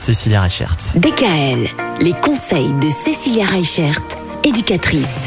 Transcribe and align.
Cécilia 0.00 0.40
Reichert. 0.40 0.76
DKL, 0.96 1.68
les 2.00 2.12
conseils 2.12 2.72
de 2.80 2.90
Cécilia 2.90 3.46
Reichert, 3.46 4.00
éducatrice. 4.42 5.20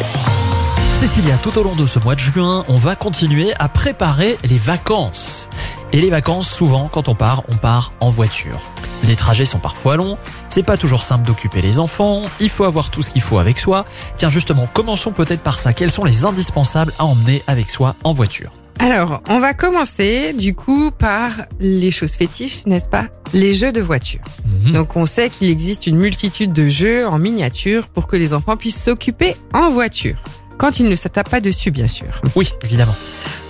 Cécilia, 0.95 1.37
tout 1.37 1.57
au 1.57 1.63
long 1.63 1.75
de 1.75 1.87
ce 1.87 1.97
mois 1.99 2.15
de 2.15 2.19
juin, 2.19 2.65
on 2.67 2.75
va 2.75 2.97
continuer 2.97 3.53
à 3.57 3.69
préparer 3.69 4.37
les 4.43 4.57
vacances. 4.57 5.49
Et 5.93 6.01
les 6.01 6.09
vacances, 6.09 6.49
souvent, 6.49 6.89
quand 6.91 7.07
on 7.07 7.15
part, 7.15 7.43
on 7.47 7.55
part 7.55 7.93
en 8.01 8.09
voiture. 8.09 8.59
Les 9.05 9.15
trajets 9.15 9.45
sont 9.45 9.59
parfois 9.59 9.95
longs, 9.95 10.17
c'est 10.49 10.63
pas 10.63 10.75
toujours 10.75 11.03
simple 11.03 11.25
d'occuper 11.25 11.61
les 11.61 11.79
enfants, 11.79 12.23
il 12.41 12.49
faut 12.49 12.65
avoir 12.65 12.89
tout 12.89 13.01
ce 13.01 13.11
qu'il 13.11 13.21
faut 13.21 13.37
avec 13.37 13.59
soi. 13.59 13.85
Tiens, 14.17 14.29
justement, 14.29 14.67
commençons 14.73 15.11
peut-être 15.11 15.41
par 15.41 15.57
ça. 15.57 15.71
Quels 15.71 15.91
sont 15.91 16.03
les 16.03 16.25
indispensables 16.25 16.93
à 16.99 17.05
emmener 17.05 17.43
avec 17.47 17.69
soi 17.69 17.95
en 18.03 18.11
voiture? 18.11 18.51
Alors, 18.79 19.21
on 19.27 19.39
va 19.39 19.53
commencer 19.53 20.31
du 20.31 20.55
coup 20.55 20.89
par 20.91 21.31
les 21.59 21.91
choses 21.91 22.13
fétiches, 22.13 22.65
n'est-ce 22.65 22.87
pas? 22.87 23.07
Les 23.33 23.53
jeux 23.53 23.73
de 23.73 23.81
voiture. 23.81 24.21
Mhm. 24.63 24.71
Donc 24.71 24.95
on 24.95 25.05
sait 25.05 25.29
qu'il 25.29 25.49
existe 25.49 25.85
une 25.85 25.97
multitude 25.97 26.53
de 26.53 26.69
jeux 26.69 27.05
en 27.05 27.19
miniature 27.19 27.87
pour 27.87 28.07
que 28.07 28.15
les 28.15 28.33
enfants 28.33 28.55
puissent 28.55 28.81
s'occuper 28.81 29.35
en 29.53 29.69
voiture. 29.69 30.15
Quand 30.57 30.79
ils 30.79 30.89
ne 30.89 30.95
se 30.95 31.09
tapent 31.09 31.29
pas 31.29 31.41
dessus, 31.41 31.71
bien 31.71 31.87
sûr. 31.87 32.21
Oui, 32.35 32.53
évidemment. 32.63 32.95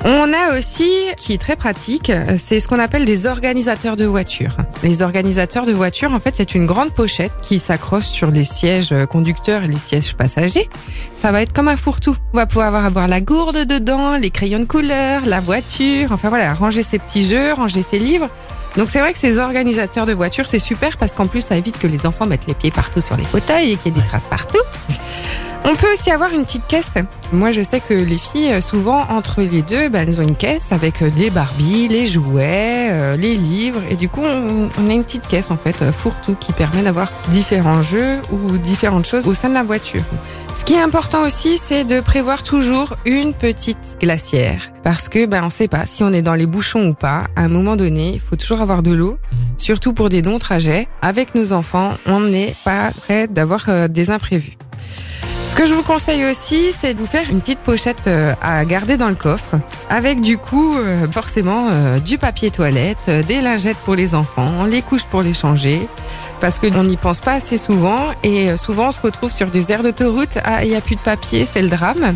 On 0.05 0.31
a 0.31 0.57
aussi, 0.57 0.89
qui 1.17 1.33
est 1.33 1.37
très 1.37 1.57
pratique, 1.57 2.11
c'est 2.37 2.61
ce 2.61 2.69
qu'on 2.69 2.79
appelle 2.79 3.03
des 3.03 3.25
organisateurs 3.25 3.97
de 3.97 4.05
voitures. 4.05 4.55
Les 4.81 5.01
organisateurs 5.01 5.65
de 5.65 5.73
voitures, 5.73 6.13
en 6.13 6.19
fait, 6.19 6.35
c'est 6.35 6.55
une 6.55 6.65
grande 6.65 6.93
pochette 6.93 7.33
qui 7.41 7.59
s'accroche 7.59 8.05
sur 8.05 8.31
les 8.31 8.45
sièges 8.45 8.95
conducteurs 9.09 9.63
et 9.63 9.67
les 9.67 9.77
sièges 9.77 10.15
passagers. 10.15 10.69
Ça 11.21 11.33
va 11.33 11.41
être 11.41 11.51
comme 11.51 11.67
un 11.67 11.75
fourre-tout. 11.75 12.15
On 12.33 12.37
va 12.37 12.45
pouvoir 12.45 12.67
avoir, 12.67 12.85
avoir 12.85 13.07
la 13.09 13.19
gourde 13.19 13.65
dedans, 13.65 14.15
les 14.15 14.29
crayons 14.29 14.59
de 14.59 14.65
couleur, 14.65 15.25
la 15.25 15.41
voiture, 15.41 16.13
enfin 16.13 16.29
voilà, 16.29 16.53
ranger 16.53 16.83
ses 16.83 16.97
petits 16.97 17.25
jeux, 17.25 17.51
ranger 17.51 17.83
ses 17.83 17.99
livres. 17.99 18.29
Donc 18.77 18.89
c'est 18.91 18.99
vrai 18.99 19.11
que 19.11 19.19
ces 19.19 19.37
organisateurs 19.37 20.05
de 20.05 20.13
voitures, 20.13 20.47
c'est 20.47 20.59
super 20.59 20.95
parce 20.95 21.13
qu'en 21.13 21.27
plus, 21.27 21.41
ça 21.41 21.57
évite 21.57 21.77
que 21.77 21.87
les 21.87 22.05
enfants 22.05 22.25
mettent 22.25 22.47
les 22.47 22.53
pieds 22.53 22.71
partout 22.71 23.01
sur 23.01 23.17
les 23.17 23.25
fauteuils 23.25 23.71
et 23.71 23.75
qu'il 23.75 23.93
y 23.93 23.97
ait 23.97 24.01
des 24.01 24.07
traces 24.07 24.23
partout. 24.29 24.59
On 25.65 25.75
peut 25.75 25.91
aussi 25.93 26.09
avoir 26.09 26.33
une 26.33 26.45
petite 26.45 26.65
caisse. 26.67 26.93
Moi, 27.31 27.51
je 27.51 27.61
sais 27.61 27.79
que 27.79 27.93
les 27.93 28.17
filles, 28.17 28.61
souvent, 28.61 29.05
entre 29.09 29.41
les 29.41 29.61
deux, 29.61 29.89
ben, 29.89 30.07
elles 30.07 30.19
ont 30.19 30.23
une 30.23 30.35
caisse 30.35 30.71
avec 30.71 31.01
euh, 31.01 31.11
les 31.15 31.29
Barbies, 31.29 31.87
les 31.87 32.07
jouets, 32.07 32.87
euh, 32.89 33.17
les 33.17 33.35
livres. 33.35 33.81
Et 33.89 33.95
du 33.95 34.09
coup, 34.09 34.21
on, 34.23 34.69
on 34.79 34.89
a 34.89 34.93
une 34.93 35.03
petite 35.03 35.27
caisse, 35.27 35.51
en 35.51 35.57
fait, 35.57 35.81
euh, 35.81 35.91
fourre-tout, 35.91 36.35
qui 36.35 36.53
permet 36.53 36.81
d'avoir 36.81 37.11
différents 37.29 37.83
jeux 37.83 38.19
ou 38.31 38.57
différentes 38.57 39.05
choses 39.05 39.27
au 39.27 39.33
sein 39.33 39.49
de 39.49 39.53
la 39.53 39.63
voiture. 39.63 40.01
Ce 40.55 40.65
qui 40.65 40.73
est 40.73 40.81
important 40.81 41.25
aussi, 41.25 41.57
c'est 41.61 41.83
de 41.83 41.99
prévoir 42.01 42.43
toujours 42.43 42.95
une 43.05 43.33
petite 43.33 43.97
glacière. 44.01 44.71
Parce 44.83 45.07
que, 45.07 45.25
ben, 45.25 45.43
on 45.43 45.49
sait 45.49 45.67
pas 45.67 45.85
si 45.85 46.03
on 46.03 46.09
est 46.09 46.21
dans 46.21 46.35
les 46.35 46.47
bouchons 46.47 46.87
ou 46.87 46.93
pas. 46.93 47.27
À 47.35 47.43
un 47.43 47.47
moment 47.47 47.75
donné, 47.75 48.13
il 48.13 48.19
faut 48.19 48.35
toujours 48.35 48.61
avoir 48.61 48.81
de 48.81 48.91
l'eau. 48.91 49.17
Surtout 49.57 49.93
pour 49.93 50.09
des 50.09 50.21
longs 50.21 50.39
trajets. 50.39 50.87
Avec 51.01 51.35
nos 51.35 51.53
enfants, 51.53 51.93
on 52.05 52.21
n'est 52.21 52.55
pas 52.65 52.91
prêt 52.91 53.27
d'avoir 53.27 53.69
euh, 53.69 53.87
des 53.87 54.09
imprévus. 54.09 54.57
Ce 55.49 55.55
que 55.55 55.65
je 55.65 55.73
vous 55.73 55.81
conseille 55.83 56.25
aussi, 56.25 56.71
c'est 56.77 56.93
de 56.93 56.99
vous 56.99 57.07
faire 57.07 57.27
une 57.29 57.41
petite 57.41 57.59
pochette 57.59 58.05
euh, 58.05 58.33
à 58.39 58.63
garder 58.65 58.97
dans 58.97 59.09
le 59.09 59.15
coffre, 59.15 59.59
avec 59.89 60.21
du 60.21 60.37
coup 60.37 60.77
euh, 60.77 61.07
forcément 61.09 61.69
euh, 61.71 61.97
du 61.97 62.19
papier 62.19 62.51
toilette, 62.51 63.09
des 63.09 63.41
lingettes 63.41 63.77
pour 63.77 63.95
les 63.95 64.13
enfants, 64.13 64.65
les 64.65 64.83
couches 64.83 65.05
pour 65.05 65.23
les 65.23 65.33
changer, 65.33 65.87
parce 66.39 66.59
qu'on 66.59 66.83
n'y 66.83 66.97
pense 66.97 67.19
pas 67.19 67.33
assez 67.33 67.57
souvent, 67.57 68.11
et 68.23 68.55
souvent 68.57 68.89
on 68.89 68.91
se 68.91 69.01
retrouve 69.01 69.31
sur 69.31 69.49
des 69.49 69.71
aires 69.71 69.81
d'autoroute, 69.81 70.37
ah 70.45 70.63
il 70.63 70.69
n'y 70.69 70.77
a 70.77 70.81
plus 70.81 70.95
de 70.95 71.01
papier, 71.01 71.47
c'est 71.51 71.63
le 71.63 71.69
drame. 71.69 72.15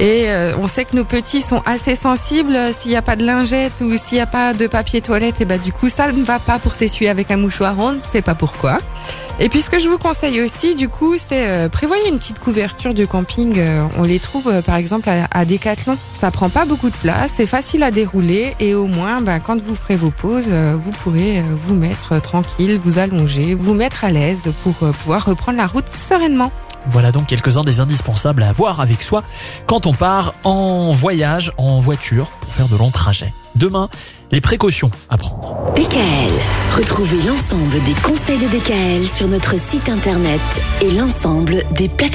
Et 0.00 0.24
euh, 0.28 0.54
on 0.58 0.66
sait 0.66 0.84
que 0.84 0.96
nos 0.96 1.04
petits 1.04 1.40
sont 1.40 1.62
assez 1.66 1.94
sensibles. 1.94 2.58
S'il 2.76 2.90
n'y 2.90 2.96
a 2.96 3.02
pas 3.02 3.14
de 3.16 3.24
lingette 3.24 3.80
ou 3.80 3.96
s'il 3.96 4.16
n'y 4.16 4.20
a 4.20 4.26
pas 4.26 4.52
de 4.52 4.66
papier 4.66 5.00
toilette, 5.00 5.40
et 5.40 5.44
ben 5.44 5.60
du 5.60 5.72
coup 5.72 5.88
ça 5.88 6.10
ne 6.10 6.22
va 6.22 6.38
pas 6.40 6.58
pour 6.58 6.74
s'essuyer 6.74 7.10
avec 7.10 7.30
un 7.30 7.36
mouchoir. 7.36 7.76
On 7.78 7.92
ne 7.92 8.00
sait 8.00 8.22
pas 8.22 8.34
pourquoi. 8.34 8.78
Et 9.40 9.48
puis 9.48 9.62
ce 9.62 9.70
que 9.70 9.78
je 9.80 9.88
vous 9.88 9.98
conseille 9.98 10.40
aussi, 10.42 10.74
du 10.76 10.88
coup, 10.88 11.16
c'est 11.16 11.46
euh, 11.48 11.68
prévoyez 11.68 12.08
une 12.08 12.18
petite 12.18 12.38
couverture 12.38 12.94
de 12.94 13.04
camping. 13.04 13.58
euh, 13.58 13.82
on 13.98 14.02
les 14.04 14.20
trouve 14.20 14.48
euh, 14.48 14.62
par 14.62 14.76
exemple 14.76 15.08
à, 15.08 15.26
à 15.30 15.44
Decathlon. 15.44 15.96
Ça 16.12 16.30
prend 16.30 16.48
pas 16.50 16.64
beaucoup 16.64 16.90
de 16.90 16.96
place, 16.96 17.32
c'est 17.34 17.46
facile 17.46 17.82
à 17.82 17.90
dérouler 17.90 18.54
et 18.60 18.74
au 18.74 18.86
moins, 18.86 19.20
ben, 19.20 19.40
quand 19.40 19.60
vous 19.60 19.74
ferez 19.74 19.96
vos 19.96 20.10
pauses, 20.10 20.48
euh, 20.50 20.76
vous 20.78 20.92
pourrez 20.92 21.42
vous 21.66 21.74
mettre 21.74 22.20
tranquille, 22.20 22.80
vous 22.82 22.98
allonger, 22.98 23.54
vous 23.54 23.74
mettre 23.74 24.04
à 24.04 24.10
l'aise 24.10 24.52
pour 24.62 24.74
pouvoir 24.74 25.24
reprendre 25.24 25.58
la 25.58 25.66
route 25.66 25.88
sereinement. 25.96 26.52
Voilà 26.90 27.12
donc 27.12 27.26
quelques-uns 27.26 27.62
des 27.62 27.80
indispensables 27.80 28.42
à 28.42 28.48
avoir 28.48 28.80
avec 28.80 29.02
soi 29.02 29.22
quand 29.66 29.86
on 29.86 29.92
part 29.92 30.34
en 30.44 30.92
voyage 30.92 31.52
en 31.56 31.78
voiture 31.78 32.28
pour 32.28 32.52
faire 32.52 32.68
de 32.68 32.76
longs 32.76 32.90
trajets. 32.90 33.32
Demain, 33.54 33.88
les 34.32 34.40
précautions 34.40 34.90
à 35.08 35.16
prendre. 35.16 35.72
DKL, 35.76 36.32
retrouvez 36.76 37.22
l'ensemble 37.22 37.82
des 37.84 37.94
conseils 38.02 38.38
de 38.38 38.48
DKL 38.48 39.06
sur 39.06 39.28
notre 39.28 39.58
site 39.58 39.88
internet 39.88 40.40
et 40.80 40.90
l'ensemble 40.90 41.62
des 41.72 41.88
plateformes. 41.88 42.14